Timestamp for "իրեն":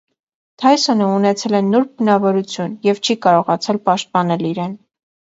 4.53-4.73